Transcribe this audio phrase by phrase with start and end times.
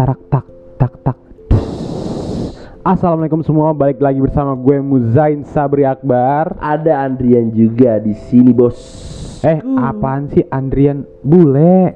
[0.00, 0.46] tarak tak
[0.80, 1.16] tak tak
[2.80, 6.56] Assalamualaikum semua, balik lagi bersama gue Muzain Sabri Akbar.
[6.56, 8.80] Ada Andrian juga di sini, Bos.
[9.44, 11.92] Eh, apaan sih Andrian Bule?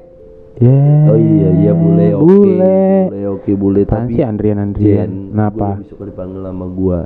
[0.61, 1.09] Yeah.
[1.09, 2.21] Oh iya iya bule oke.
[2.29, 2.85] Bule.
[3.09, 5.09] Bule oke bule Apaan tapi sih Andrian Andrian?
[5.09, 5.67] Jen, Kenapa?
[5.81, 6.99] Gue suka dipanggil nama gua.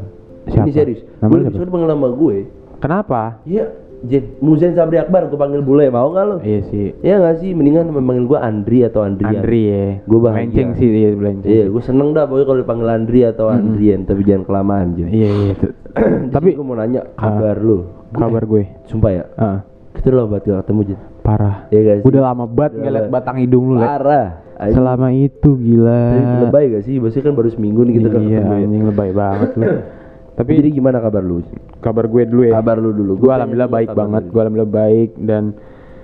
[0.52, 0.68] Siapa?
[0.68, 1.02] Ini serius.
[1.24, 1.56] Nama Gue siapa?
[1.56, 2.38] suka dipanggil nama gue.
[2.84, 3.22] Kenapa?
[3.48, 3.66] Iya,
[4.00, 4.24] Jen.
[4.40, 6.38] Muzain Sabri Akbar gue panggil bule, mau nggak lo?
[6.40, 6.96] Iya sih.
[7.04, 7.52] Iya nggak sih?
[7.52, 9.44] Mendingan manggil gua Andri atau Andrian.
[9.44, 9.86] Andri ya.
[10.08, 10.40] Gua bahagia.
[10.40, 11.50] Melenceng sih iya melenceng.
[11.52, 15.10] Iya, gue seneng dah pokoknya kalau dipanggil Andri atau Andrian, tapi jangan kelamaan Jen.
[15.12, 15.54] Iya iya.
[16.36, 17.90] Tapi gue mau nanya kabar lu.
[18.10, 18.64] Kabar gue.
[18.88, 19.58] Sumpah ya, Ah,
[19.94, 21.00] kita udah banget gak ketemu Jen.
[21.20, 21.56] parah.
[21.70, 22.06] Iya sih?
[22.08, 23.84] Udah lama banget Udah ngeliat batang hidung lu.
[23.84, 24.28] Parah.
[24.60, 24.76] Anjing.
[24.76, 26.04] Selama itu gila.
[26.12, 26.96] Tapi lebay gak sih?
[27.00, 28.64] Maksudnya kan baru seminggu nih kita kan iya, ketemu ya.
[28.64, 29.64] anjing lebay banget lu.
[30.40, 31.44] Tapi Jadi gimana kabar lu?
[31.78, 32.56] kabar gue dulu ya.
[32.56, 33.14] Kabar lu dulu.
[33.18, 34.24] Gue alhamdulillah baik banget.
[34.26, 35.44] Gue alhamdulillah baik dan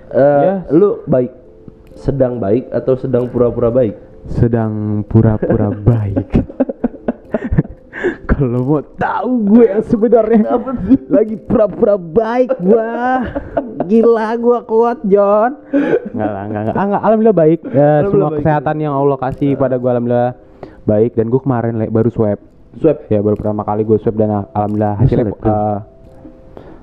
[0.06, 0.54] Eh, Ya.
[0.70, 1.32] lu baik
[1.92, 3.96] sedang baik atau sedang pura-pura baik?
[4.28, 6.30] sedang pura-pura baik.
[8.26, 10.60] Kalau mau tahu gue yang sebenarnya
[11.08, 13.22] lagi pura-pura baik gua.
[13.82, 15.56] Gila gua kuat, John.
[16.12, 16.76] Enggak lah, enggak, enggak.
[16.76, 17.02] Ah, enggak.
[17.02, 17.58] Alhamdulillah baik.
[17.62, 18.38] Ya, Alhamdulillah semua baik.
[18.38, 20.32] kesehatan yang Allah kasih pada gua alhamdulillah
[20.84, 22.38] baik dan gua kemarin Le, baru swab.
[22.76, 25.48] Swab, Ya baru pertama kali gue swab dan al- alhamdulillah hasilnya Buset, Le.
[25.48, 25.78] eh,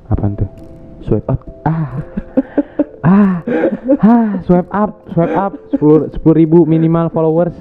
[0.08, 0.50] apaan tuh?
[1.02, 1.40] swipe up.
[1.64, 1.90] ah
[3.04, 3.34] ah
[4.00, 7.52] ah swipe up swipe up sepuluh sepuluh ribu minimal followers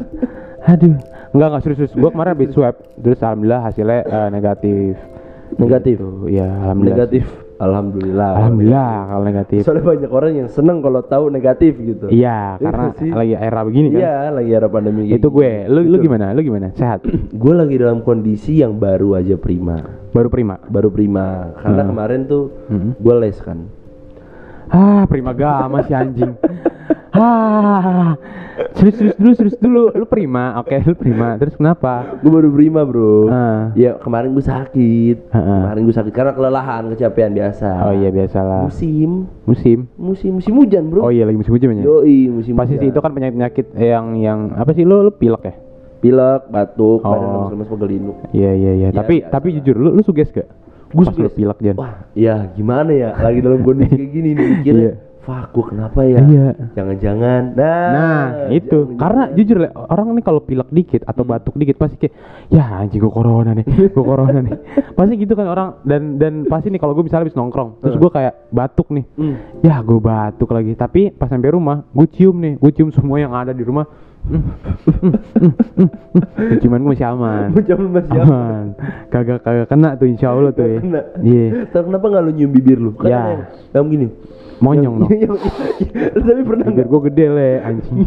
[0.62, 0.94] aduh
[1.32, 4.94] enggak enggak serius serius gue kemarin habis swipe terus alhamdulillah hasilnya eh, negatif
[5.52, 5.98] Negatif?
[5.98, 6.32] Gitu.
[6.32, 7.26] ya alhamdulillah Negatif.
[7.62, 8.30] Alhamdulillah.
[8.36, 12.06] alhamdulillah kalau negatif Soalnya banyak orang yang seneng kalau tahu negatif gitu.
[12.08, 13.08] iya Iya karena sih.
[13.08, 16.02] lagi era begini kan Iya, lagi era pandemi itu gue lu lu Betul.
[16.02, 19.78] gimana lu gimana sehat Gue lagi dalam kondisi yang baru aja prima.
[20.10, 21.54] baru prima Baru prima.
[21.56, 21.90] Karena Hmm.
[21.90, 22.90] kemarin tuh Mhm.
[22.98, 23.58] gue les kan.
[24.68, 26.32] ah prima gama si anjing
[27.12, 28.14] ah
[28.72, 32.82] serius serius dulu serius dulu lu prima oke lu prima terus kenapa Gue baru prima
[32.82, 33.26] bro.
[33.28, 33.74] Ah.
[33.74, 35.16] Ya kemarin gue sakit.
[35.28, 35.60] Heeh.
[35.60, 37.68] Kemarin gue sakit karena kelelahan, kecapean biasa.
[37.82, 41.02] oh iya biasalah Musim, musim musim musim hujan bro.
[41.02, 41.84] Oh iya lagi musim hujan ya.
[41.84, 42.88] Yoi musim Pasti hujan.
[42.88, 45.54] itu kan penyakit-penyakit yang yang apa sih lu lu pilek ya?
[45.98, 47.32] pilek, batuk, badan Oh.
[47.46, 47.88] lemes-lemes pegel
[48.34, 48.88] Iya iya iya.
[48.88, 50.50] Ya, Tapi biasa tapi jujur lu lu suges gak?
[50.90, 51.30] Lu suges.
[51.32, 51.74] pilek Jan.
[51.74, 53.14] Wah, ya gimana ya?
[53.14, 54.92] Lagi dalam kondisi kayak gini nih mikirnya.
[54.98, 55.11] Iya.
[55.22, 56.18] Fuck, gue kenapa ya?
[56.18, 56.50] Iya.
[56.74, 57.54] Jangan-jangan.
[57.54, 58.98] Nah, Nah, itu jangan-jangan.
[58.98, 61.30] karena jujur Le, orang nih kalau pilek dikit atau Hmm.
[61.30, 62.14] batuk dikit pasti kayak
[62.48, 64.50] ya anjing gua corona nih, gua corona nih.
[64.98, 68.10] Pasti gitu kan orang dan dan pasti nih kalau gue misalnya habis nongkrong, terus gua
[68.10, 69.06] kayak batuk nih.
[69.14, 69.34] Hmm.
[69.60, 73.30] Ya gue batuk lagi, tapi pas sampai rumah gue cium nih, gue cium semua yang
[73.30, 73.86] ada di rumah.
[76.58, 77.46] Cuman gue masih aman.
[77.52, 78.64] Macam masih aman
[79.08, 81.00] kagak kagak kena tuh insya Allah tuh ya Kena.
[81.20, 82.90] iya Tapi kenapa nggak lu nyium bibir lu?
[82.94, 83.18] Kan Ya.
[83.18, 84.06] ada yang, yang gini.
[84.62, 86.86] Monyong dong Yang- yang- Tapi pernah nggak?
[86.86, 87.98] gue gede le anjing?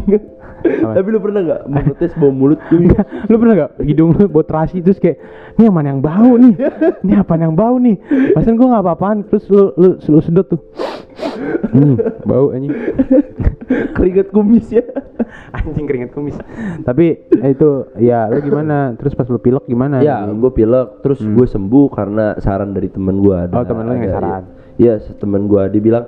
[0.66, 1.60] Tapi lu pernah nggak?
[1.68, 2.88] Mengetes bau mulut lu.
[3.28, 5.20] Pernah gak hidung lu buat terasi terus kayak
[5.54, 6.54] ini yang mana yang bau nih.
[7.04, 8.00] Ini apa yang bau nih?
[8.32, 9.28] Pasan gue nggak apa-apaan.
[9.28, 10.60] Terus lu lu, lu sedot tuh.
[11.70, 11.94] Hmm,
[12.24, 12.72] bau anjing.
[13.66, 14.82] Keringat kumis ya.
[15.52, 16.34] anjing keringet kumis.
[16.82, 17.68] Tapi eh, itu
[17.98, 18.96] ya lu gimana?
[18.96, 23.20] Terus pas lu pilek gimana Ya, gue pilek, terus gue sembuh karena saran dari temen
[23.20, 23.38] gue.
[23.38, 23.54] Hmm.
[23.54, 24.42] Oh, temen lu yang saran.
[24.76, 26.04] Iya, ya, temen gue dia bilang,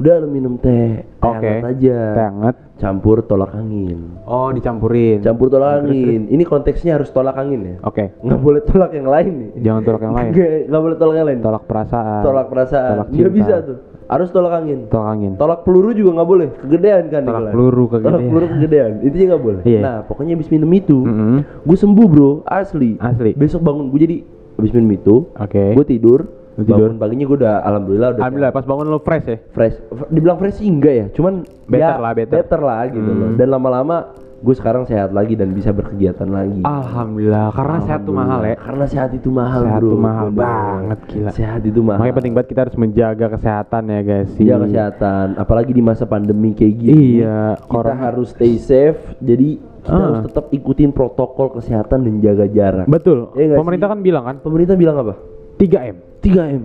[0.00, 5.20] udah lu minum teh, teh oke hangat aja, teh hangat campur tolak angin, oh dicampurin
[5.20, 6.24] campur tolak angin.
[6.26, 9.50] Ini konteksnya harus tolak angin ya, oke nggak boleh tolak yang lain nih.
[9.60, 11.38] jangan tolak yang lain Nggak nggak boleh tolak yang lain.
[11.40, 13.36] tolak perasaan Tolak perasaan, tolak nggak cinta.
[13.36, 13.78] bisa tuh.
[14.10, 14.78] Harus tolak angin.
[14.90, 17.22] tolak angin Tolak peluru juga nggak boleh, kegedean kan?
[17.22, 17.52] Tolak Nikolai?
[17.52, 18.26] peluru Tolak kegedean.
[18.26, 19.62] peluru kegedean, intinya nggak boleh.
[19.62, 19.80] Iya.
[19.84, 21.36] Nah, pokoknya abis minum itu, Mm-mm.
[21.62, 22.96] gue sembuh bro, asli.
[22.98, 23.30] Asli.
[23.36, 24.16] Besok bangun gue jadi
[24.56, 26.20] abis minum itu, oke gue tidur,
[26.56, 26.76] tidur?
[26.86, 29.76] bangun paginya gue udah alhamdulillah udah alhamdulillah pas bangun lo fresh ya fresh.
[30.06, 32.60] Dibilang fresh sih enggak ya, cuman Better ya, lah, better.
[32.60, 33.28] lah gitu loh.
[33.28, 33.36] Hmm.
[33.36, 33.96] Dan lama-lama
[34.40, 36.64] gue sekarang sehat lagi dan bisa berkegiatan lagi.
[36.64, 39.90] alhamdulillah karena sehat tuh mahal ya Karena sehat itu mahal Sehat bro.
[39.90, 40.40] tuh mahal Bener.
[40.40, 41.30] banget, gila.
[41.30, 41.98] Sehat itu mahal.
[41.98, 46.04] makanya penting banget kita harus menjaga kesehatan ya guys sih Jaga kesehatan, apalagi di masa
[46.04, 47.20] pandemi kayak gini.
[47.20, 48.00] Iya, kita corona.
[48.02, 48.96] harus stay safe.
[49.18, 50.00] Jadi kita Ah.
[50.10, 52.86] harus tetap ikutin protokol kesehatan dan jaga jarak.
[52.86, 53.92] betul nggak pemerintah sih?
[53.92, 55.14] kan bilang kan Pemerintah bilang apa?
[55.56, 56.62] 3M 3M.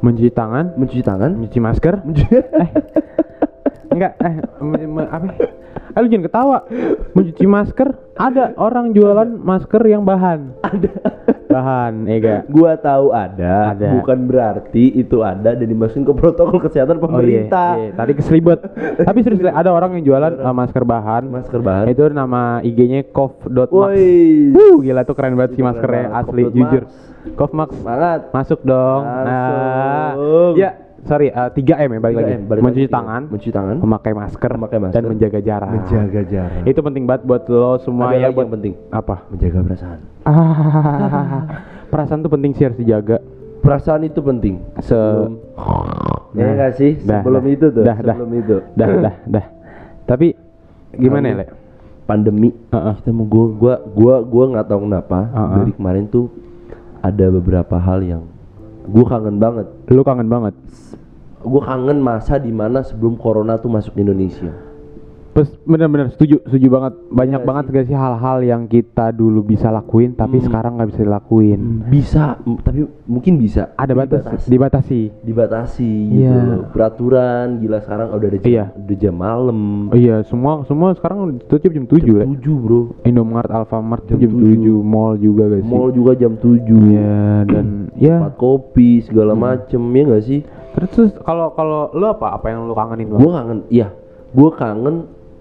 [0.00, 0.74] mencuci tangan.
[0.74, 1.30] Mencuci tangan.
[1.34, 1.94] mencuci masker.
[2.62, 2.70] Eh.
[3.92, 5.36] Enggak eh me- me- apa?
[5.92, 6.58] Eh lu jangan ketawa.
[7.12, 7.88] Mencuci masker.
[8.16, 10.56] Ada orang jualan masker yang bahan.
[10.64, 10.90] Ada.
[11.52, 12.40] Bahan ya gak?
[12.48, 13.88] Gua tahu ada, Ada.
[13.94, 17.70] bukan berarti itu ada dan dimasukin ke protokol kesehatan Oh iya, pemerintah.
[17.76, 17.90] iya.
[17.92, 18.60] Tadi keselibet
[19.08, 21.84] Tapi serius ada orang yang jualan eh, masker bahan Masker bahan.
[21.86, 23.06] Itu nama IG-nya
[23.70, 24.50] Woi.
[24.50, 26.20] Wuh gila tuh keren banget sih maskernya banget.
[26.24, 26.82] asli jujur
[27.32, 28.20] Cough Max Semangat.
[28.30, 29.28] Masuk dong Langsung.
[29.28, 30.10] Nah,
[30.54, 30.70] Ya
[31.02, 32.34] sorry eh, 3M ya balik 3M, lagi.
[32.44, 32.94] balik Mencuci lagi.
[32.94, 34.94] tangan, mencuci tangan, memakai masker, Memakai masker.
[34.94, 35.70] dan menjaga jarak.
[35.72, 36.62] menjaga jarak.
[36.64, 39.16] Itu penting banget buat lo semua Ada ya buat yang penting, apa?
[39.26, 39.98] menjaga perasaan.
[40.22, 41.40] Ah,
[41.90, 43.18] perasaan tuh penting sih harus dijaga.
[43.58, 44.58] Perasaan itu penting.
[44.80, 45.38] Se Sebelum,
[46.34, 46.90] ya nggak sih?
[46.98, 47.52] dah, sebelum dah.
[47.52, 48.14] itu tuh, Dah, dah.
[48.14, 48.56] sebelum itu.
[48.72, 49.44] dah dah dah.
[50.08, 50.26] Tapi
[50.92, 51.46] gimana ya, Le?
[52.02, 52.94] Pandemi, Heeh.
[52.96, 55.54] kita mau gua gua gua gua nggak tahu kenapa Heeh.
[55.56, 56.26] dari kemarin tuh
[57.00, 58.22] ada beberapa hal yang
[58.88, 59.66] gua kangen banget.
[59.90, 60.54] Lu kangen banget.
[61.42, 64.71] Gua kangen masa di mana sebelum corona tuh masuk Indonesia.
[65.64, 66.92] Bener-bener setuju, setuju banget.
[67.08, 70.44] Banyak Iya banget gak sih hal-hal yang kita dulu bisa lakuin tapi Hmm.
[70.44, 71.60] sekarang nggak bisa dilakuin.
[71.88, 73.72] Bisa, m- tapi mungkin bisa.
[73.74, 74.46] Ada batas, Dibatasi.
[74.46, 75.00] dibatasi.
[75.24, 76.36] dibatasi gitu Iya.
[76.52, 76.62] loh.
[76.68, 78.64] Peraturan gila sekarang udah ada jam, Iya.
[78.76, 79.60] udah jam malam.
[79.88, 82.24] Oh iya, semua semua sekarang tutup jam 7 Le.
[82.28, 82.80] 7, Bro.
[83.02, 84.84] Indomaret, Alfamart Jam jam 7, 7.
[84.84, 85.70] mall juga gak sih?
[85.70, 86.76] Mall juga jam 7.
[86.92, 87.66] Iya, dan
[87.98, 89.40] ya Tempat kopi segala Hmm.
[89.40, 90.40] macem ya gak sih?
[90.72, 93.32] terus kalau kalau lu apa apa yang lu kangenin Gue Bang?
[93.34, 93.88] kangen, iya.
[94.30, 94.96] Gue kangen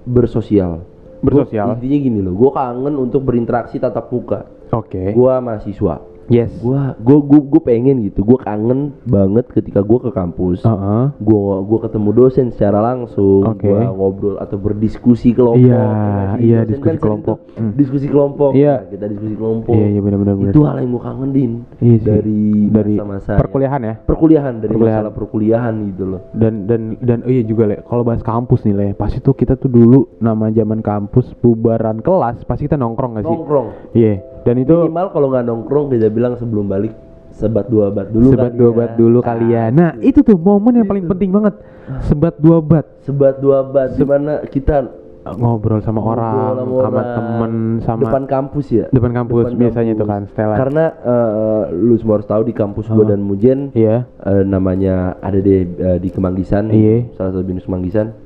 [0.05, 0.83] bersosial.
[1.21, 1.67] Bersosial?
[1.69, 4.49] Gua- intinya gini loh, gue kangen untuk berinteraksi tatap muka.
[4.73, 5.13] Oke.
[5.13, 6.10] Gue mahasiswa.
[6.31, 6.55] Yes.
[6.57, 8.23] Gua gua gua, gua pengen gitu.
[8.23, 10.63] Gua kangen banget ketika gua ke kampus.
[10.63, 11.03] Heeh.
[11.19, 13.67] Gua gua ketemu dosen secara langsung, Oke.
[13.67, 15.59] gua ngobrol atau berdiskusi kelompok.
[15.59, 16.41] Iya, ya nggak sih?
[16.41, 17.37] iya, Dosen diskusi sering kelompok.
[17.53, 17.71] Hmm.
[17.75, 18.51] Diskusi kelompok.
[18.55, 18.73] Iya.
[18.73, 19.73] Nah, kita diskusi kelompok.
[19.75, 20.53] Iya, iya benar-benar benar.
[20.55, 22.07] Itu hal yang gua kangenin Iya sih.
[22.07, 22.41] dari
[22.71, 23.95] dari masa-masa perkuliahan ya.
[24.01, 25.01] perkuliahan dari Perkuliahan.
[25.03, 26.21] masalah perkuliahan gitu loh.
[26.31, 29.59] Dan dan dan oh iya juga le, kalau bahas kampus nih le, pasti tuh kita
[29.59, 33.35] tuh dulu nama zaman kampus bubaran kelas pasti kita nongkrong gak sih?
[33.35, 33.67] Nongkrong.
[33.91, 34.13] Iya.
[34.41, 36.93] Dan itu Minimal kalau nggak nongkrong kita bilang sebelum balik
[37.31, 38.75] sebat dua bat dulu sebat dua ya.
[38.75, 39.63] bat dulu kali ya.
[39.69, 41.55] Nah itu tuh momen yang paling penting banget.
[42.01, 44.85] Sebat dua bat Sebat dua bat di mana kita
[45.23, 47.13] ngobrol sama orang, ngobrol sama orang.
[47.13, 50.09] temen, sama depan kampus ya depan kampus Depan biasanya itu kampus.
[50.09, 50.57] kan setelan.
[50.57, 54.09] karena eh, lu semua harus tahu di kampus gua dan Mujen Iya.
[54.17, 57.13] eh, namanya ada di eh, di Kemanggisan Iya.
[57.13, 58.17] salah satu binus Kemanggisan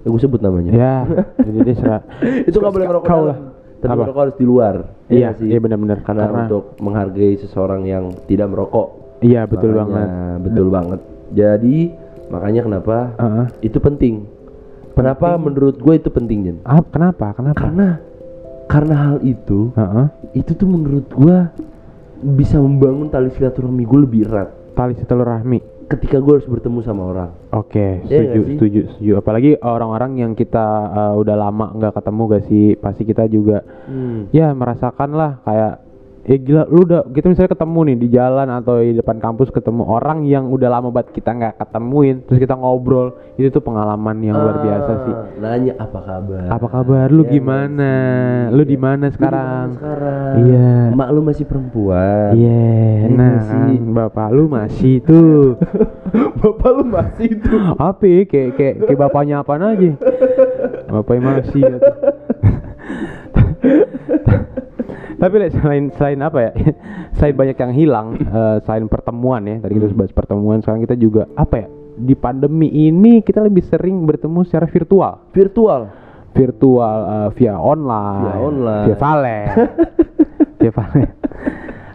[0.00, 0.94] ya, gue sebut namanya Ya,
[1.46, 2.00] jadi dia serah.
[2.42, 3.36] itu nggak boleh merokok Kau lah.
[3.80, 4.00] Tapi Apa?
[4.04, 4.74] merokok harus di luar
[5.08, 5.48] Ya Iya, sih?
[5.48, 5.98] iya benar-benar.
[6.00, 8.88] karena, Karena- untuk menghargai seseorang yang tidak merokok
[9.20, 10.08] Iya betul Makanya, banget.
[10.40, 11.00] betul banget
[11.30, 11.78] jadi
[12.26, 13.46] makanya kenapa Heeh.
[13.62, 14.14] itu penting
[14.92, 17.32] kenapa menurut gue itu penting Jen Ah, kenapa?
[17.32, 17.56] Kenapa?
[17.58, 17.88] karena
[18.66, 20.06] karena hal itu Heeh.
[20.34, 21.50] itu tuh menurut gua
[22.20, 25.60] bisa membangun tali silaturahmi gue lebih erat Tali silaturahmi.
[25.90, 29.12] Ketika gue harus bertemu sama orang Oke, Iya setuju, setuju, setuju.
[29.18, 34.30] Apalagi orang-orang yang kita uh, udah lama nggak ketemu gak sih, pasti kita juga hmm.
[34.30, 35.89] ya merasakan lah kayak
[36.20, 39.82] ya gila lu udah kita misalnya ketemu nih di jalan atau di depan kampus ketemu
[39.82, 44.36] orang yang udah lama banget kita nggak ketemuin terus kita ngobrol itu tuh pengalaman yang
[44.36, 45.14] luar biasa sih.
[45.14, 46.46] Ah, nanya apa kabar?
[46.50, 47.06] Apa kabar?
[47.08, 47.92] Lu Ya, gimana?
[48.44, 48.52] masih.
[48.52, 49.66] lu di mana Lu di mana sekarang?
[49.74, 50.32] sekarang?
[50.44, 50.70] Iya.
[50.92, 52.30] mak lu masih perempuan?
[52.36, 52.68] Iya.
[53.00, 53.76] Iya nah nggak sih?
[53.90, 55.56] bapak lu masih tuh.
[56.40, 58.20] Bapak lu masih itu apa ya?
[58.24, 59.90] kayak kayak kayak bapaknya apa aja?
[60.90, 61.92] Bapaknya masih gitu.
[65.20, 66.52] Tapi selain selain apa ya
[67.20, 71.28] selain banyak yang hilang eh, selain pertemuan ya tadi kita bahas pertemuan sekarang kita juga
[71.36, 71.68] apa ya
[72.00, 75.12] di pandemi ini kita lebih sering bertemu secara virtual.
[75.36, 75.80] Virtual?
[76.32, 78.86] Virtual eh, via online Via online.
[78.88, 79.46] via valen
[80.60, 81.08] via valen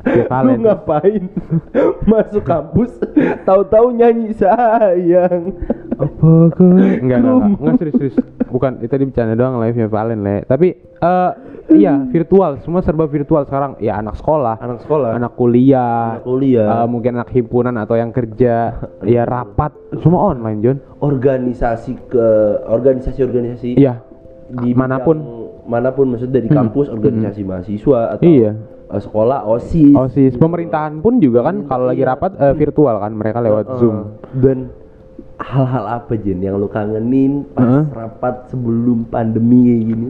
[0.06, 1.24] via lu valen ngapain?
[2.12, 2.94] Masuk kampus
[3.42, 5.56] tahu-tahu nyanyi sayang
[5.98, 8.16] apa kok enggak enggak enggak, enggak serius serius.
[8.46, 10.38] Bukan itu tadi bercanda doang live ya Valen le.
[10.44, 11.32] Tapi eh
[11.74, 12.60] iya virtual.
[12.60, 13.76] Semua serba virtual sekarang.
[13.80, 14.56] Ya anak sekolah.
[14.58, 15.12] Anak sekolah.
[15.12, 16.16] Anak kuliah.
[16.16, 16.68] Anak kuliah.
[16.78, 18.56] eh, mungkin anak himpunan atau yang kerja.
[19.06, 19.72] Ya rapat.
[20.00, 22.28] Semua online John organisasi ke
[22.66, 24.02] organisasi-organisasi iya.
[24.52, 26.06] di mana pun bidang- mana pun.
[26.08, 28.52] Maksudnya dari kampus organisasi mahasiswa atau Iya.
[28.88, 29.94] eh, sekolah osis.
[29.94, 30.34] Osis.
[30.36, 33.96] Pemerintahan pun juga kan kalau lagi rapat eh, virtual kan mereka lewat Eh, zoom.
[34.34, 34.58] Dan
[35.38, 37.84] hal-hal apa Jen yang lu kangenin pas Heeh.
[37.92, 40.10] rapat sebelum pandemi kayak gini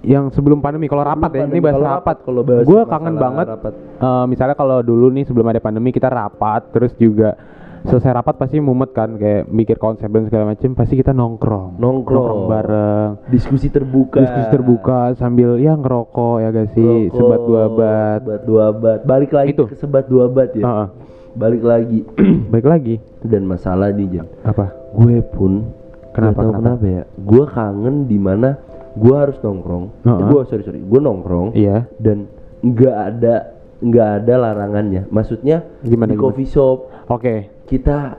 [0.00, 3.14] yang sebelum pandemi kalau rapat ya ini pandemi, bahas rapat, rapat, kalau bahas gue kangen
[3.16, 3.72] banget rapat.
[3.76, 7.36] eh, misalnya kalau dulu nih sebelum ada pandemi kita rapat terus juga
[7.80, 12.44] selesai rapat pasti mumet kan kayak mikir konsep dan segala macam pasti kita nongkrong Nongkrong.
[12.44, 18.40] bareng diskusi terbuka diskusi terbuka sambil ya ngerokok ya gak sih sebat dua bat sebat
[18.44, 19.64] dua bat balik lagi Itu.
[19.64, 20.86] ke sebat dua bat ya Heeh.
[21.32, 22.02] Balik lagi.
[22.52, 22.94] Baik lagi?
[23.20, 24.72] Dan masalah nih Jen apa?
[24.92, 25.70] Gue pun
[26.10, 26.60] Kenapa, tahu kenapa?
[26.80, 27.02] kenapa ya.
[27.16, 28.58] Gue kangen di mana
[28.92, 29.84] gue harus nongkrong.
[30.02, 30.26] Heeh.
[30.26, 30.80] gue sorry sorry.
[30.82, 31.86] Gue nongkrong iya.
[31.96, 32.26] dan
[32.60, 33.34] nggak ada
[33.78, 35.06] nggak ada larangannya.
[35.06, 36.22] Maksudnya Gimana, di gimana?
[36.26, 37.34] coffee shop oke.
[37.64, 38.18] kita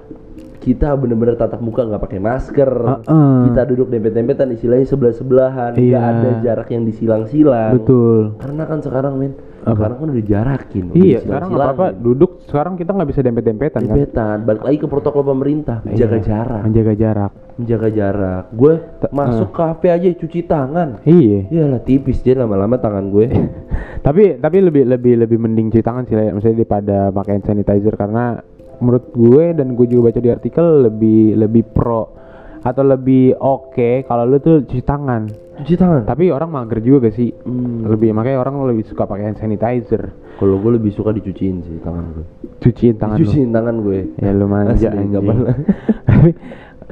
[0.61, 2.71] kita bener-bener tatap muka nggak pakai masker.
[2.71, 3.37] Heeh.
[3.49, 5.99] kita duduk dempet-dempetan istilahnya sebelah sebelahan nggak Iya.
[5.99, 7.75] ada jarak yang disilang-silang.
[7.75, 8.39] Betul.
[8.39, 12.73] Karena kan sekarang men sekarang kan udah dijarakin udah Iya, sekarang apa apa duduk sekarang
[12.75, 13.93] kita nggak bisa dempet-dempetan kan.
[13.93, 17.31] Dempetan, balik lagi ke protokol pemerintah menjaga Iya, jarak Menjaga jarak.
[17.51, 18.73] menjaga jarak gue
[19.11, 21.39] masuk kafe aja cuci tangan Iya.
[21.47, 23.27] Iyalah tipis dia lama-lama tangan gue
[24.05, 26.31] tapi tapi lebih lebih lebih mending cuci tangan sih Le.
[26.31, 28.41] maksudnya daripada pakai hand sanitizer karena
[28.77, 32.17] menurut gue dan gue juga baca di artikel lebih lebih pro
[32.61, 35.25] atau lebih oke kalau lu tuh cuci tangan.
[35.61, 36.05] Cuci tangan?
[36.05, 37.29] Tapi orang mager juga gak sih.
[37.45, 37.85] Hmm.
[37.89, 40.13] lebih makanya orang lebih suka pakai hand sanitizer.
[40.37, 42.25] Kalau gue lebih suka dicuciin sih tangan gue
[42.61, 43.21] cuciin tangan lu.
[43.25, 45.09] Dicuciin tangan gue ya lu manja Asli, anjing.
[45.11, 45.55] nggak pernah.
[46.09, 46.29] tapi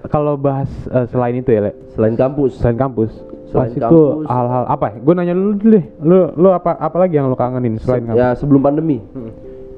[0.09, 2.57] kalau bahas eh, selain itu ya Le, selain kampus.
[2.57, 3.11] Selain kampus.
[3.49, 4.25] Selain pas itu kampus.
[4.29, 4.97] hal-hal apa ya?
[5.01, 5.85] gue nanya lu dulu deh.
[6.01, 9.01] Lu lu apa apa lagi yang lu kangenin selain kampus ya sebelum pandemi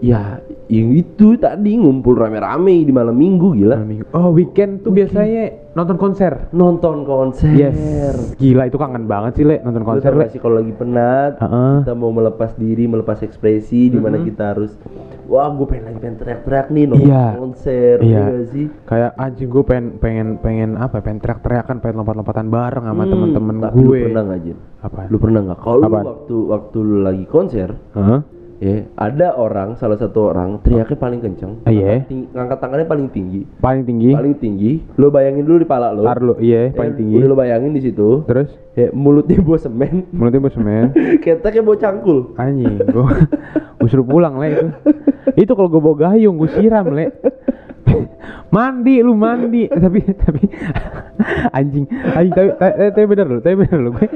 [0.01, 4.05] ya yang itu tadi ngumpul rame-rame di malam minggu gila Malam minggu.
[4.11, 6.49] Oh weekend tuh biasanya nonton konser.
[6.49, 7.77] nonton konser Yes.
[8.35, 10.25] Gila itu kangen banget sih le nonton konser le.
[10.33, 11.73] kalau lagi penat Heeh.
[11.81, 14.73] kita mau melepas diri melepas ekspresi di mana kita harus
[15.25, 17.25] wah gue pengen lagi pengen teriak-teriak nih nonton Iya.
[17.37, 18.21] konser Iya.
[18.25, 20.97] gak sih Kayak anjing gue pengen pengen pengen apa?
[20.99, 24.01] Pengen teriak-teriakan, pengen lompat-lompatan bareng sama Hmm, temen-temen tapi lu gue.
[24.07, 24.57] pernah gak Jin?
[24.81, 24.99] Apa?
[25.05, 28.40] lu pernah nggak kalau waktu waktu lu lagi konser Heeh.
[28.61, 31.97] Ya ada orang salah satu orang teriaknya paling kenceng iya?
[31.97, 34.13] ngangkat ting- ngangkat tangannya paling tinggi Paling tinggi.
[34.13, 37.15] paling tinggi lo bayangin dulu di pala lo Tar lu, iya Ya, paling tinggi.
[37.17, 40.93] udah lo bayangin di situ Terus ya mulutnya bawa semen mulutnya bos semen.
[41.25, 43.05] keteknya bawa cangkul Anjing, gue
[43.75, 44.67] gue suruh pulang le itu.
[45.35, 47.09] Itu kalau gue bawa gayung gue siram le.
[48.51, 50.43] mandi lu mandi tapi tapi
[51.57, 51.85] anjing.
[51.89, 54.07] Anjing tapi tapi, tapi bener lu tapi bener lu gue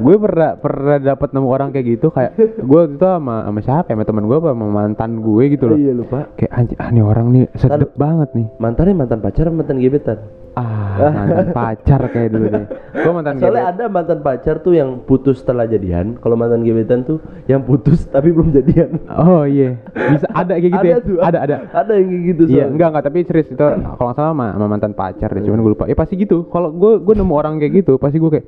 [0.00, 3.94] gue pernah pernah dapat nemu orang kayak gitu kayak gue itu sama sama siapa ya?
[3.96, 4.50] Sama teman gue apa?
[4.52, 5.78] Sama mantan gue gitu loh.
[5.78, 6.28] Iya lupa.
[6.36, 8.46] Kayak anjing ah, nih orang nih sedep banget nih.
[8.60, 10.18] mantannya mantan pacar mantan gebetan
[10.54, 13.72] ah mantan pacar kayak dulu deh gue mantan soalnya gebet.
[13.74, 17.18] ada mantan pacar tuh yang putus setelah jadian kalau mantan gebetan tuh
[17.50, 21.38] yang putus tapi belum jadian oh iya bisa ada kayak gitu ada ya tuh ada
[21.42, 22.70] ada ada yang kayak gitu Iya, soalnya.
[22.70, 25.72] enggak enggak tapi serius itu kalau nggak salah sama, sama mantan pacar deh, cuman gue
[25.74, 25.84] lupa.
[25.90, 26.46] Ya pasti gitu.
[26.48, 28.46] Kalau gue gue nemu orang kayak gitu, pasti gue kayak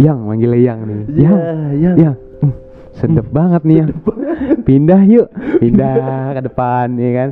[0.00, 1.00] yang manggilnya yang nih.
[1.12, 1.96] Iya, yang, yang.
[2.00, 2.14] yang.
[2.40, 2.52] Hmm,
[2.96, 3.88] sedep banget nih yang.
[4.66, 5.28] Pindah yuk,
[5.60, 7.28] pindah ke depan ya kan.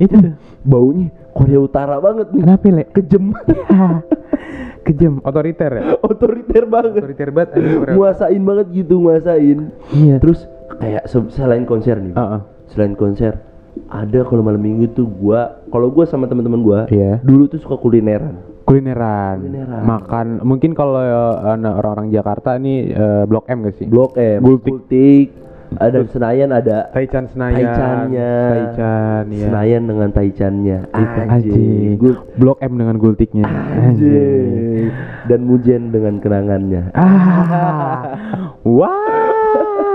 [0.00, 0.32] Itu tuh.
[0.62, 2.84] baunya Korea Utara banget nih Kenapa le?
[2.86, 3.24] kejem
[3.68, 3.88] Ya,
[4.82, 5.82] Kejam, otoriter ya.
[6.02, 7.54] otoriter banget Otoriter banget
[7.88, 10.18] nguasain banget gitu nguasain Iya.
[10.18, 10.42] terus
[10.74, 12.40] kayak se- selain konser nih Heeh.
[12.66, 13.38] selain konser
[13.86, 17.22] ada kalau malam minggu tuh gua kalau gua sama teman-teman gua Iya.
[17.22, 19.42] dulu tuh suka kulineran Kulineran.
[19.42, 19.82] Kulineran.
[19.82, 21.34] Makan mungkin kalau eh,
[21.68, 23.86] orang-orang Jakarta nih eh, Blok M gak sih?
[23.86, 24.66] Blok M Gultik.
[24.68, 25.26] Gultik,
[25.76, 27.56] ada Senayan ada Taichan Senayan.
[27.58, 29.46] Taichannya Taichan ya.
[29.46, 31.90] Senayan dengan Taichannya Itu anjing.
[31.96, 33.46] Gul- Blok M dengan gultiknya.
[33.72, 34.90] anjing
[35.24, 38.18] dan Mujen dengan kenangannya Ah.
[38.62, 38.92] Wah,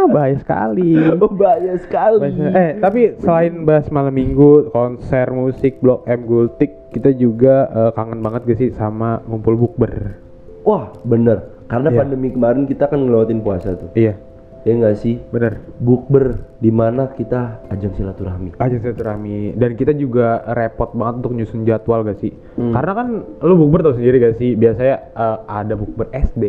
[0.07, 0.95] bahaya sekali.
[1.17, 6.71] oh bahaya sekali Bahaya- Eh, tapi selain bahas malam minggu, konser musik, Blok M, Gultik,
[6.89, 10.19] kita juga eh, kangen banget gak sih sama ngumpul bukber.
[10.61, 11.97] wah bener karena Iya.
[11.97, 14.19] pandemi kemarin kita kan ngelewatin puasa tuh Iya,
[14.67, 15.63] ya enggak sih bener.
[15.79, 16.25] bukber
[16.57, 22.03] di mana kita ajang silaturahmi Aja silaturahmi dan kita juga repot banget untuk nyusun jadwal
[22.03, 22.35] gak sih?
[22.53, 22.75] Hmm.
[22.75, 23.07] Karena kan
[23.39, 24.53] lu bukber tau sendiri gak sih?
[24.53, 26.43] Biasanya eh, ada bukber SD,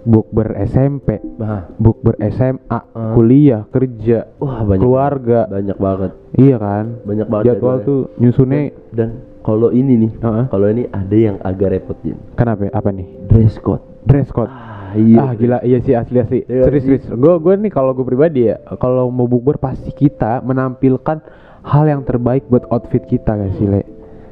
[0.00, 2.78] bukber SMP, nah bukber SMA,
[3.12, 5.40] kuliah, kerja, wah banyak keluarga.
[5.46, 6.84] banyak banget Iya kan?
[7.04, 7.86] banyak banget Jadwal jadwalnya.
[7.86, 8.60] tuh nyusunnya
[8.90, 9.08] dan
[9.40, 10.44] kalau ini nih Heeh.
[10.48, 12.66] kalau ini ada yang agak repot Jin kenapa?
[12.66, 12.70] ya?
[12.72, 13.06] Apa nih?
[13.26, 14.48] dress code Dress code.
[14.48, 16.38] ah iya Ah gila iya sih asli asli.
[16.44, 17.04] Iya serius serius.
[17.08, 21.20] Gue gue nih kalau gue pribadi ya kalau mau bukber pasti kita menampilkan
[21.60, 23.82] hal yang terbaik buat outfit kita guys sih le.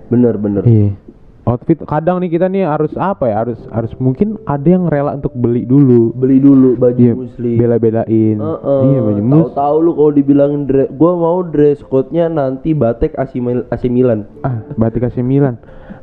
[0.09, 0.97] bener bener Iya.
[1.45, 5.33] Outfit kadang nih kita nih harus apa ya harus harus mungkin ada yang rela untuk
[5.33, 6.13] beli dulu.
[6.13, 8.37] beli dulu baju Iya, muslim bela-belain.
[8.37, 8.81] Heeh.
[8.85, 9.37] Iya baju mus.
[9.49, 13.37] Tahu-tahu lu kalau dibilangin dress, gua mau dress code-nya nanti batek AC,
[13.69, 14.29] AC Milan.
[14.41, 15.57] Ah, batik kasih Milan.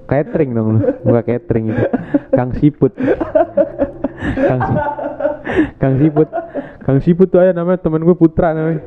[0.06, 0.80] Catering dong lu.
[1.02, 1.84] Bukan catering itu.
[2.32, 2.94] Kang Siput.
[4.36, 4.82] Kang Si-
[5.78, 6.30] Kang Siput.
[6.82, 8.82] Kang Siput tuh ada namanya temen gue Putra namanya.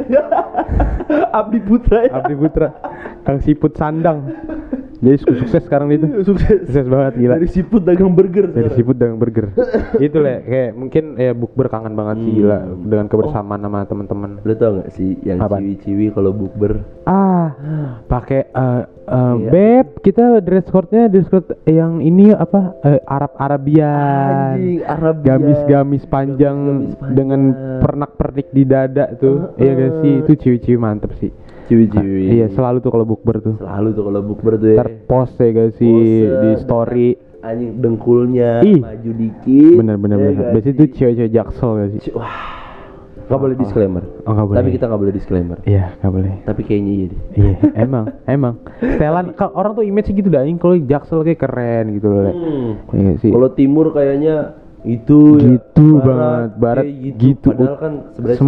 [1.30, 2.10] Abdi Putra ya.
[2.16, 2.68] Abdi Putra.
[3.22, 4.18] Kang Siput Sandang.
[4.98, 6.06] Jadi su- sukses sekarang itu.
[6.28, 6.66] Sukses.
[6.66, 7.34] Sukses banget gila.
[7.38, 8.46] Dari siput dagang burger.
[8.46, 8.76] Dari sekarang.
[8.76, 9.46] siput dengan burger.
[10.06, 14.30] itu lah kayak mungkin ya bukber kangen banget sih gila dengan kebersamaan sama teman-teman.
[14.42, 17.54] Lu tau gak sih yang ciwi-ciwi kalau bukber Ah,
[18.04, 19.48] pakai eh eh, Iya.
[19.48, 22.76] beb, kita dress code-nya dress code yang ini apa?
[22.82, 24.58] eh, Arab Arabian.
[24.58, 25.24] Anjing, Arabian.
[25.24, 26.58] Gamis-gamis panjang
[26.90, 27.14] panjang.
[27.14, 27.40] dengan
[27.80, 29.54] pernak-pernik di dada tuh.
[29.54, 29.62] Heeh.
[29.62, 30.12] Iya gak sih?
[30.20, 31.30] Itu ciwi-ciwi mantep sih.
[31.68, 32.22] Ciwi-ciwi.
[32.34, 33.54] Iya, selalu tuh kalau bukber tuh.
[33.60, 34.76] Selalu tuh kalau bukber tuh ya.
[34.82, 37.08] Terpost ya gak sih di story.
[37.38, 38.82] Anjing dengkulnya Ih.
[38.82, 39.74] maju dikit.
[39.78, 40.34] Bener bener ya bener.
[40.34, 42.00] gak Biasanya tuh cewek-cewek jaksel gak sih?
[42.16, 42.58] Wah.
[43.28, 44.04] Nggak boleh disclaimer.
[44.24, 44.56] Oh, nggak boleh.
[44.56, 45.58] Tapi kita nggak boleh disclaimer.
[45.68, 46.32] Iya, nggak boleh.
[46.48, 47.20] Tapi kayaknya iya deh.
[47.36, 48.54] Iya, emang, emang.
[48.80, 52.32] Setelan kalau orang tuh image gitu dah, kalau Jaksel kayak keren gitu loh.
[52.32, 52.70] Hmm.
[52.96, 53.28] Iya sih.
[53.28, 55.48] Kalau timur kayaknya itu ya.
[55.56, 57.48] Gitu banget, barat kayak gitu.
[57.50, 58.38] Padahal kan sebenarnya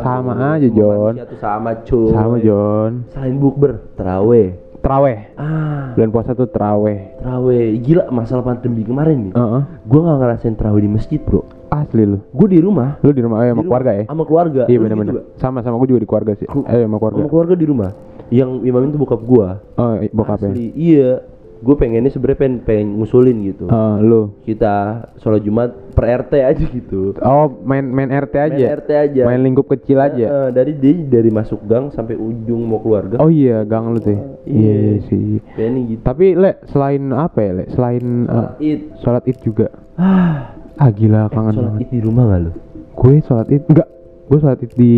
[0.00, 0.54] sama bro.
[0.54, 1.14] aja, Jon.
[1.18, 2.10] tuh sama cuy.
[2.10, 2.92] Sama John.
[3.10, 4.48] Selain bukber, teraweh.
[4.80, 5.36] Teraweh.
[5.36, 7.12] Ah, Bulan puasa tuh teraweh.
[7.20, 7.76] teraweh.
[7.78, 9.32] Gila masalah pandemi kemarin nih.
[9.34, 9.62] Heeh.
[9.84, 11.44] Gua nggak ngerasain teraweh di masjid, bro.
[11.68, 12.18] Asli lu.
[12.30, 12.96] Gue di rumah.
[12.98, 14.04] Lu di rumah eh, sama Di keluarga rumah, ya?
[14.08, 14.62] Sama keluarga.
[14.66, 15.12] Iya Lu benar-benar.
[15.12, 16.46] gitu Sama sama gue juga di keluarga sih.
[16.48, 17.18] Ku- Eh sama keluarga.
[17.18, 17.90] Sama keluarga di rumah.
[18.30, 19.48] Yang imamin tuh bokap gua.
[19.76, 20.50] Oh, i- bokapnya.
[20.50, 21.10] Asli, iya.
[21.60, 23.64] Gue pengennya sebenarnya pengen, pengen ngusulin gitu.
[23.68, 24.22] Oh, lu.
[24.48, 27.12] Kita sholat Jumat per RT aja gitu.
[27.20, 28.56] Oh, main main RT aja.
[28.56, 29.22] Main RT aja.
[29.28, 30.24] Main lingkup kecil aja.
[30.24, 33.20] Eh, eh, dari dari dari masuk gang sampai ujung mau keluarga.
[33.20, 34.16] Oh iya, gang lu tuh.
[34.16, 34.20] ya?
[34.48, 34.56] Iya.
[34.56, 35.28] Iya, iya sih.
[35.52, 36.00] Pengen gitu.
[36.00, 37.64] Tapi le selain apa ya le?
[37.76, 38.80] Selain eh, Id.
[39.04, 39.68] sholat id juga.
[40.00, 41.84] Ah, Ah gila kangen sholat banget.
[41.84, 42.52] Id di rumah gak lu?
[42.96, 43.88] Gue sholat id enggak.
[44.30, 44.94] Gue sholat id di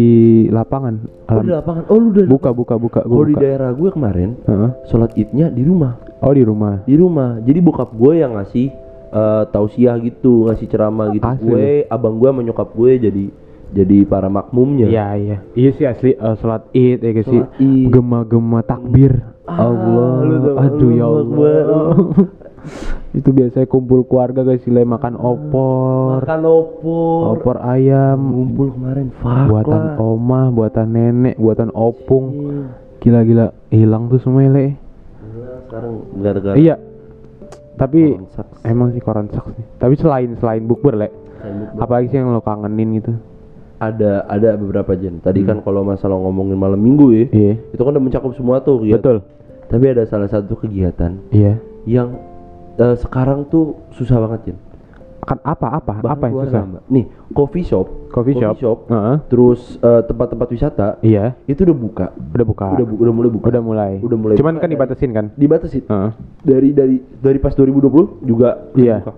[0.53, 0.95] lapangan.
[1.09, 1.83] Oh Alam- di lapangan.
[1.89, 4.71] Oh lu udah buka buka buka gue Kalau di daerah gue kemarin Heeh.
[4.93, 5.97] sholat idnya di rumah.
[6.21, 6.85] Oh di rumah.
[6.85, 7.41] Di rumah.
[7.41, 8.69] Jadi bokap gue yang ngasih
[9.09, 11.25] eh, tausiah gitu, ngasih ceramah gitu.
[11.25, 13.25] Asli gue, abang gue sama nyokap gue jadi
[13.73, 14.93] jadi para makmumnya.
[14.93, 15.37] Iya iya.
[15.57, 17.43] Iya sih asli eh, sholat id ya guys sih.
[17.89, 19.33] Gema-gema takbir.
[19.49, 20.29] Ah, Allah.
[20.29, 22.37] lu Aduh ya Allah.
[23.13, 26.23] Itu biasanya kumpul keluarga guys sih le makan opor.
[26.23, 27.21] Makan opor.
[27.37, 28.19] Opor ayam.
[28.19, 29.13] Ngumpul kemarin.
[29.19, 29.97] Fuck buatan lah.
[29.99, 32.25] omah, buatan nenek, buatan opung.
[32.33, 32.63] Iya.
[33.03, 34.79] Gila-gila hilang tuh semua le.
[35.67, 36.77] Sekarang gara-gara Iya.
[37.75, 38.15] Tapi
[38.63, 39.67] emang sih koran sucks nih.
[39.77, 41.09] Tapi selain selain bukber, le.
[41.75, 43.13] Apalagi sih yang lo kangenin gitu?
[43.83, 45.19] ada ada beberapa jen.
[45.19, 47.35] Tadi kan kalau masalah ngomongin malam minggu ya, Hmm.
[47.35, 47.53] Iya.
[47.75, 48.79] itu kan udah mencakup semua tuh.
[48.79, 49.03] kegiatan.
[49.03, 49.17] Betul.
[49.67, 51.59] Tapi ada salah satu kegiatan Iya.
[51.83, 52.15] yang
[52.75, 54.59] eh, sekarang tuh susah banget jen.
[55.23, 56.61] Kan apa apa Bahan apa yang susah?
[56.61, 56.83] nambah.
[56.91, 58.91] Nih coffee shop, Coffee shop.
[58.91, 59.17] Heeh.
[59.27, 61.39] terus eh, tempat-tempat wisata Iya.
[61.47, 62.67] itu udah buka, Udah buka.
[62.75, 63.47] udah bu- udah mulai buka.
[63.49, 63.93] Udah mulai.
[64.03, 65.27] Udah mulai Cuman buka kan dibatasin kan?
[65.33, 66.11] Dibatasi Heeh.
[66.43, 68.99] dari dari dari pas 2020 juga Iya.
[69.01, 69.15] buka.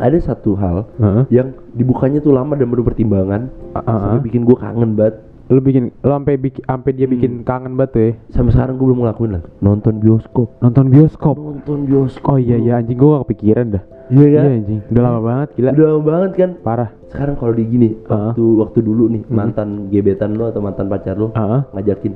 [0.00, 1.22] Ada satu hal Heeh.
[1.28, 3.84] yang dibukanya tuh lama dan penuh pertimbangan Heeh.
[3.84, 5.20] sampai bikin gua kangen banget.
[5.50, 8.12] Lu bikin lu sampai bikin sampai dia bikin kangen banget tuh ya.
[8.30, 9.42] Sampai sekarang gue belum ngelakuin lah.
[9.58, 10.54] Nonton bioskop.
[10.62, 11.34] Nonton bioskop.
[11.34, 12.30] Nonton bioskop.
[12.30, 13.82] Oh iya iya anjing gua gak kepikiran dah.
[14.10, 14.42] Iya kan?
[14.46, 14.80] Iya anjing.
[14.94, 15.70] Udah lama banget gila.
[15.74, 16.50] Udah lama banget kan?
[16.62, 16.90] Parah.
[17.10, 19.34] Sekarang kalau di gini, waktu waktu dulu nih Hmm.
[19.34, 21.60] mantan gebetan lo atau mantan pacar lo Heeh.
[21.74, 22.12] ngajakin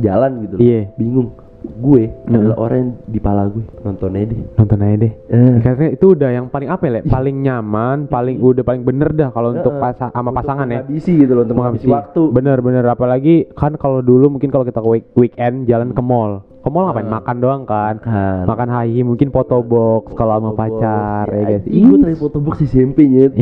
[0.00, 0.60] jalan gitu loh.
[0.64, 0.80] Iya.
[0.96, 1.28] Bingung.
[1.60, 4.40] Gue adalah orang yang di pala gue nonton aja deh.
[4.56, 5.12] Nonton aja deh.
[5.28, 5.56] Eh.
[5.60, 7.02] Karena itu udah yang paling apa ya?
[7.04, 10.80] Paling nyaman, paling udah paling bener dah kalau untuk pasa sama pasangan ya.
[10.84, 12.22] Habisi gitu loh untuk menghabisi waktu.
[12.32, 16.44] Bener bener apalagi kan kalau dulu mungkin kalau kita ke week- weekend jalan ke mall.
[16.60, 17.08] Ke mall ngapain?
[17.08, 17.96] Makan doang kan.
[17.96, 18.44] Makan.
[18.44, 21.64] Makan hayi, mungkin foto box kalau sama pacar ya guys.
[21.64, 23.32] Ih, gue foto box di SMP nyet.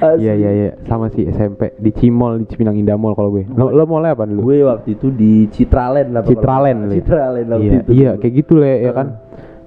[0.00, 0.24] Asli.
[0.24, 3.44] Iya iya iya, sama sih SMP di Cimol di Cipinang Indah Mall kalau gue.
[3.52, 4.48] Lo, lo mallnya apa dulu?
[4.48, 6.24] Gue waktu itu di Citraland lah.
[6.24, 6.94] Citraland, Le.
[6.96, 7.90] Citraland waktu Iya, itu.
[7.92, 9.06] iya kayak gitu le ya kan.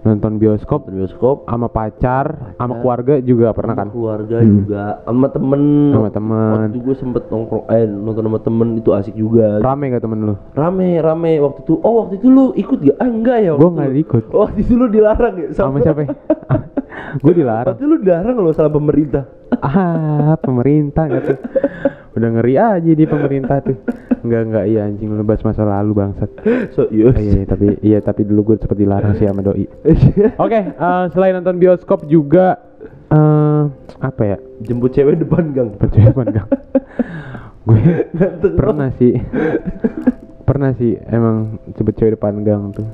[0.06, 1.38] Nonton bioskop Nonton bioskop.
[1.44, 3.90] sama pacar, sama keluarga juga pernah kan?
[3.90, 6.52] keluarga juga sama temen Sama temen.
[6.62, 10.36] waktu gue sempet nongkrong eh nonton sama temen itu asik juga Rame gak temen lu?
[10.54, 13.92] rame rame waktu itu oh waktu itu lu ikut gak ah enggak ya Gue nggak
[14.00, 14.24] ikut.
[14.32, 16.02] waktu itu lu dilarang ya Sama siapa?
[16.02, 16.14] ya?
[17.24, 17.74] gue dilarang.
[17.74, 19.24] waktu itu lu dilarang loh sama pemerintah
[19.58, 21.38] ah pemerintah nggak tuh
[22.16, 23.78] udah ngeri aja di pemerintah tuh
[24.26, 26.30] enggak enggak iya anjing lu bahas masa lalu bangsat.
[26.76, 27.14] So iya.
[27.14, 29.66] Oh, iya, iya, tapi iya tapi dulu gue seperti dilarang sih sama doi.
[30.44, 32.60] Oke eh, selain nonton bioskop juga
[33.14, 33.64] eh
[34.02, 34.38] apa ya?
[34.66, 35.70] Jemput cewek depan gang.
[35.78, 36.50] Percobaan gang.
[37.66, 37.82] Gue
[38.54, 39.18] pernah sih.
[40.46, 42.86] Pernah sih emang cepet cewek depan gang tuh.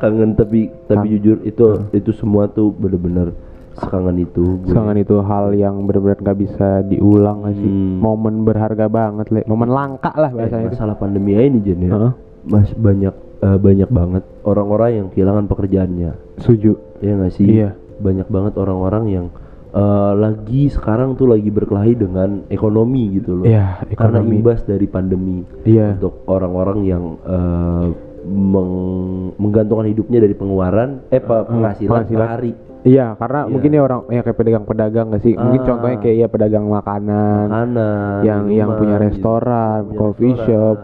[0.00, 3.36] Kangen tapi tapi Kan- jujur itu itu semua tuh bener-bener
[3.72, 4.70] sekangen itu gue.
[4.70, 7.66] Soalnya itu hal yang benar-benar nggak bisa diulang nggak sih?
[7.66, 7.98] Hmm.
[7.98, 9.40] momen berharga banget le.
[9.44, 10.74] Momen langka lah Eh, bahasanya itu.
[10.74, 11.90] masalah pandemi ini Jen ya.
[11.90, 12.12] Heeh.
[12.42, 16.10] mas banyak eh, banyak banget orang-orang yang kehilangan pekerjaannya.
[16.36, 16.72] Setuju.
[16.98, 17.46] Ya nggak sih?
[17.48, 17.70] Iya.
[18.00, 19.26] banyak banget orang-orang yang
[19.70, 23.44] eh, lagi sekarang tuh lagi berkelahi dengan ekonomi gitu loh.
[23.44, 25.44] Iya, karena imbas dari pandemi.
[25.62, 25.94] Iya.
[25.94, 27.86] Untuk orang-orang yang eh,
[28.26, 32.26] meng- menggantungkan hidupnya dari pengeluaran eh pe- penghasilan, per penghasilan.
[32.26, 32.50] hari
[32.82, 33.50] Iya, karena Iya.
[33.50, 35.34] mungkin ya orang ya kayak pedagang-pedagang nggak sih?
[35.34, 35.66] Mungkin Ah.
[35.66, 39.04] contohnya kayak ya pedagang makanan, makanan yang yang minuman, punya gitu.
[39.06, 40.46] restoran, Punya coffee restoran.
[40.46, 40.76] shop.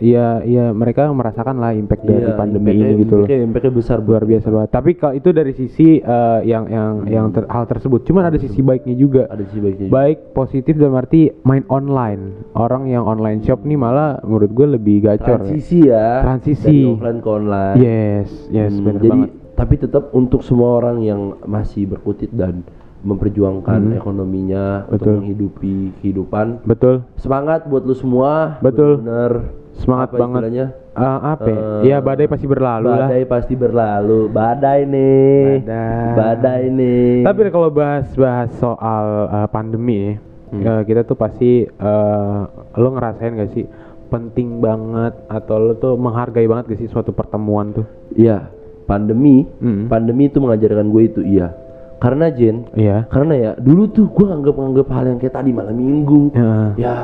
[0.00, 3.18] Iya, iya mereka merasakan lah impact dari Iya, pandemi impact-nya- ini gitu loh.
[3.20, 4.70] impact-nya- impact-nya besar Luar biasa banget.
[4.72, 8.64] Tapi kalau itu dari sisi eh, yang yang yang ter- hal tersebut, cuman ada sisi
[8.64, 9.28] baiknya juga.
[9.28, 9.94] ada sih baiknya juga.
[9.94, 12.48] Baik positif dalam arti main online.
[12.54, 15.28] Orang yang online shop nih malah menurut gue lebih gacor.
[15.28, 15.44] ya.
[15.44, 16.64] transisi ya Transisi.
[16.64, 19.30] dari offline ke online Yes, yes, Hmm, benar banget.
[19.56, 22.60] Tapi tetap untuk semua orang yang masih berkutit dan
[23.00, 23.96] memperjuangkan Hmm.
[23.96, 24.92] ekonominya Betul.
[24.92, 26.46] untuk menghidupi kehidupan.
[26.62, 27.06] Betul.
[27.16, 28.58] Semangat buat lu semua.
[28.60, 29.00] Betul.
[29.00, 29.32] Bener.
[29.74, 30.40] Semangat Apa banget.
[30.42, 30.66] istilahnya?
[30.96, 31.44] Eh, apa?
[31.44, 31.52] ya?
[31.52, 33.06] Eh, Iya, badai pasti berlalu lah.
[33.06, 34.20] Badai pasti berlalu.
[34.26, 35.44] Badai nih.
[35.60, 36.14] Badai.
[36.16, 37.12] Badai nih.
[37.22, 40.16] Tapi kalau bahas-bahas soal eh, pandemi,
[40.46, 40.62] Hmm.
[40.62, 42.38] eh, kita tuh pasti eh,
[42.72, 43.68] lo ngerasain gak sih
[44.06, 47.84] penting banget atau lo tuh menghargai banget gak sih suatu pertemuan tuh?
[48.10, 48.48] Iya,
[48.86, 49.90] pandemi, Hmm.
[49.90, 51.50] pandemi itu mengajarkan gue itu iya.
[51.96, 53.08] Karena Jen, Iya.
[53.08, 56.52] karena ya dulu tuh gue anggap anggap hal yang kayak tadi malam minggu, Ya.
[56.76, 56.94] ya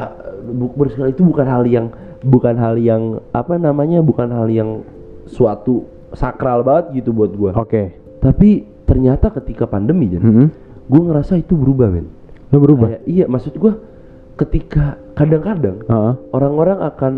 [0.46, 1.88] bukber sekali itu bukan hal yang
[2.20, 4.84] bukan hal yang apa namanya bukan hal yang
[5.24, 7.50] suatu sakral banget gitu buat gue.
[7.56, 7.82] Oke.
[8.20, 10.46] Tapi ternyata ketika pandemi Jen, Mm-mm.
[10.86, 12.12] gue ngerasa itu berubah men.
[12.52, 12.92] Lo berubah?
[12.92, 13.72] Kayak, iya maksud gue
[14.36, 16.12] ketika kadang-kadang Heeh.
[16.30, 17.12] orang-orang akan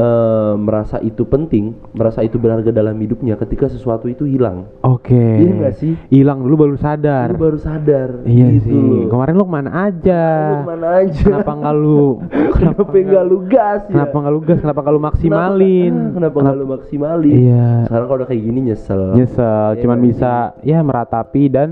[0.00, 4.64] eh, merasa itu penting, merasa itu berharga dalam hidupnya ketika sesuatu itu hilang.
[4.80, 5.14] Oke.
[5.14, 5.92] Iya nggak sih?
[6.08, 7.28] Hilang dulu baru sadar.
[7.30, 8.24] Lu baru sadar.
[8.24, 8.80] Iya gitu sih.
[8.80, 9.06] loh.
[9.12, 10.24] Kemarin lo ke mana aja?
[10.24, 11.24] Lu ke mana aja?
[11.28, 12.04] Kenapa nggak lu?
[12.56, 13.92] Kenapa enggak lu gas ya?
[13.92, 14.58] Kenapa nggak lu gas?
[14.60, 15.92] Kenapa nggak lu maksimalin?
[15.92, 17.36] Kenapa, ah, kenapa nggak lu maksimalin?
[17.36, 17.68] Iya.
[17.88, 19.02] Sekarang kalau udah kayak gini nyesel.
[19.16, 20.32] Nyesel, Iya cuman nggak bisa
[20.64, 21.68] ya meratapi dan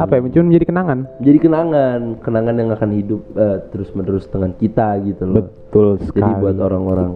[0.00, 0.20] apa ya?
[0.32, 0.98] Cuma menjadi kenangan.
[1.20, 3.22] Jadi kenangan, kenangan yang akan hidup
[3.70, 5.44] terus menerus dengan kita gitu loh.
[5.44, 6.24] Betul sekali.
[6.24, 7.10] Jadi buat orang-orang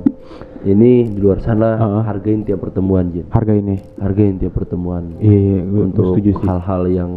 [0.65, 2.03] ini di luar sana Heeh.
[2.09, 3.29] hargain tiap pertemuan Jen.
[3.29, 3.77] harga ini.
[4.01, 5.17] Hargain tiap pertemuan.
[5.21, 7.11] Iya, iya untuk hal-hal yang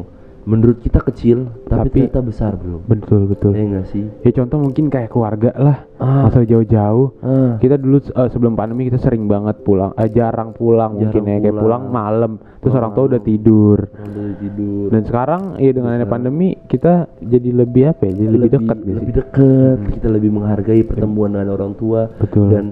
[0.48, 2.80] menurut kita kecil tapi, Tapi- ternyata besar bro.
[2.88, 3.52] Betul betul.
[3.52, 4.08] Iya nggak sih?
[4.24, 5.78] Ya contoh mungkin kayak keluarga lah.
[6.00, 6.32] Ah.
[6.32, 7.20] Masa jauh-jauh.
[7.20, 7.60] Ah.
[7.60, 11.58] Kita dulu eh, sebelum pandemi kita sering banget pulang, eh, jarang pulang mungkin ya kayak
[11.60, 12.40] pulang malam.
[12.64, 13.78] Terus orang tua udah tidur.
[13.92, 14.88] Udah tidur.
[14.88, 18.14] Dan sekarang ya dengan ada pandemi kita jadi lebih apa ya?
[18.16, 22.48] Jadi lebih, dekat lebih dekat kita lebih menghargai pertemuan dengan orang tua Betul.
[22.56, 22.66] dan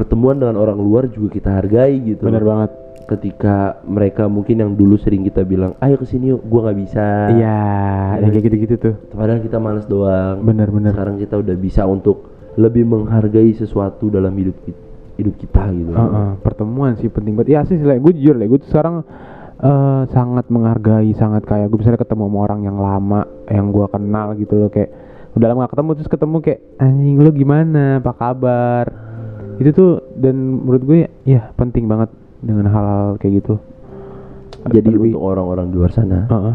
[0.00, 2.70] pertemuan dengan orang luar juga kita hargai gitu Bener banget.
[3.06, 7.06] ketika mereka mungkin yang dulu sering kita bilang ayo ke sini yuk gua nggak bisa
[7.28, 7.60] Iya,
[8.18, 8.94] yang kayak gitu-gitu tuh.
[9.10, 10.90] padahal kita males doang Bener-bener.
[10.90, 14.80] sekarang kita udah bisa untuk lebih menghargai sesuatu dalam hidup kita
[15.16, 17.52] hidup kita gitu Heeh, pertemuan sih penting banget.
[17.52, 19.04] Ya sih, gue jujur lah, gue tuh sekarang
[19.58, 24.32] eh, sangat menghargai, sangat kayak gue misalnya ketemu sama orang yang lama, yang gue kenal
[24.34, 24.88] gitu loh kayak
[25.30, 28.86] udah lama gak ketemu terus ketemu kayak anjing lu gimana, apa kabar?
[29.60, 32.08] Itu tuh dan menurut gue ya penting banget
[32.40, 33.54] dengan hal-hal kayak gitu.
[34.60, 36.54] jadi Terlebih- untuk orang-orang di luar sana Heeh,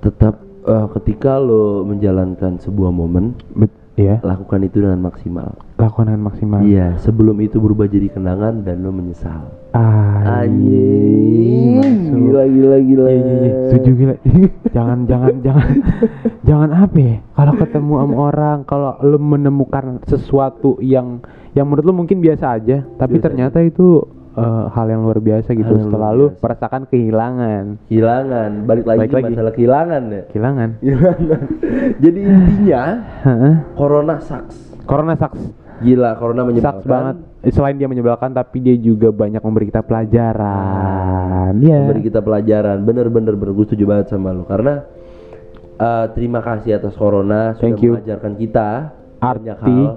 [0.00, 6.26] tetap eh, ketika lo menjalankan sebuah momen bet- ya lakukan itu dengan maksimal lakukan dengan
[6.26, 6.60] maksimal.
[6.60, 9.46] Iya, sebelum itu berubah jadi kenangan dan lo menyesal.
[10.26, 13.06] Anjing, gila gila gila.
[13.06, 14.14] Iya iya iya, setuju gila.
[14.76, 15.68] jangan jangan jangan
[16.42, 17.16] jangan apa ya?
[17.32, 21.20] Kalau ketemu sama orang, kalau lu menemukan sesuatu yang
[21.52, 25.52] yang menurut lu mungkin biasa aja, tapi Biasa ternyata itu eh, hal yang luar biasa
[25.52, 25.68] gitu.
[25.70, 29.24] Hal Setelah lu merasakan kehilangan, Kehilangan, balik lagi Balik lagi.
[29.32, 30.22] masalah kehilangan ya.
[30.30, 30.68] kehilangan.
[30.80, 31.40] Kehilangan.
[32.04, 32.82] jadi intinya
[33.24, 33.54] Heeh.
[33.74, 34.56] corona sucks.
[34.86, 35.40] Corona sucks,
[35.76, 36.78] Gila, corona menyebalkan.
[36.78, 37.16] sucks banget.
[37.46, 41.52] Selain dia menyebalkan, tapi dia juga banyak memberi kita pelajaran.
[41.60, 41.78] Iya.
[41.84, 42.82] Memberi kita pelajaran.
[42.82, 44.82] Bener-bener bener gue setuju banget sama lo karena
[45.76, 47.92] eh, terima kasih atas corona sudah Thank you.
[48.00, 48.68] mengajarkan kita
[49.16, 49.76] banyak Arti.
[49.78, 49.92] hal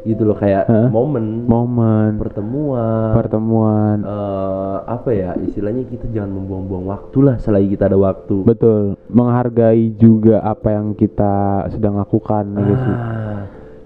[0.00, 0.88] gitu loh kayak Hah?
[0.88, 7.92] momen, Momen, pertemuan, pertemuan, eh apa ya istilahnya kita jangan membuang-buang waktu lah selagi kita
[7.92, 12.94] ada waktu Betul, menghargai juga apa yang kita sedang lakukan gitu sih.
[12.96, 13.40] ah,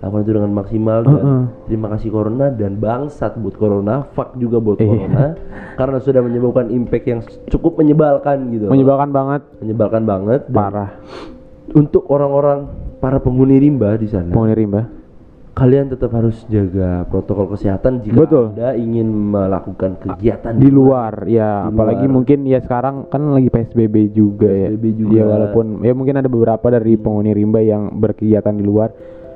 [0.04, 1.42] lakukan itu dengan maksimal dan Heeh.
[1.64, 4.86] terima kasih corona dan bangsat buat corona fuck juga buat Iya.
[4.86, 5.24] corona
[5.74, 8.72] karena sudah menyebabkan impact yang cukup menyebalkan gitu loh.
[8.72, 10.90] Menyebalkan banget, menyebalkan banget parah.
[11.66, 14.82] untuk orang-orang para penghuni rimba di sana Penghuni rimba.
[15.52, 18.52] kalian tetap harus jaga protokol kesehatan jika Betul.
[18.52, 22.12] anda ingin melakukan kegiatan Di luar, ya, Di apalagi luar.
[22.12, 24.68] mungkin ya sekarang kan lagi PSBB juga ya.
[24.68, 25.14] PSBB juga.
[25.14, 28.90] Ya walaupun ya mungkin ada beberapa dari penghuni rimba yang berkegiatan di luar.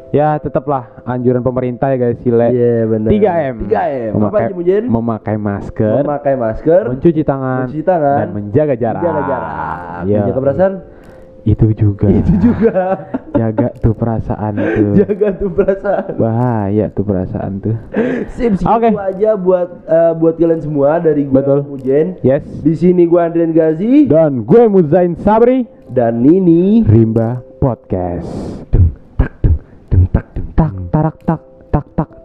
[0.08, 2.48] Ya tetaplah anjuran pemerintah ya guys, Sile.
[2.48, 3.54] Iya benar 3M.
[3.62, 4.82] 3M apa Memakai, aja Mujen?
[4.88, 9.02] memakai masker, memakai masker mencuci tangan, mencuci tangan, dan menjaga jarak.
[9.02, 9.52] menjaga jarak
[10.02, 10.72] Ya, menjaga perasaan
[11.44, 12.08] Itu juga.
[12.10, 12.76] itu juga
[13.38, 14.92] Jaga tuh perasaan tuh.
[14.96, 17.76] jaga tuh perasaan Bahaya tuh perasaan tuh.
[18.30, 18.88] sip segitu Oke.
[18.92, 21.58] aja buat eh, buat kalian semua dari gua Betul.
[21.66, 22.48] Mujen Yes.
[22.58, 28.67] di sini gua Andrian Gazi Dan gue Muzain Sabri, dan Nini Rimba Podcast
[30.98, 32.17] tarak tak tak tak